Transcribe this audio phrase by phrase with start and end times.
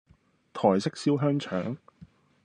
[0.51, 1.77] 台式燒香腸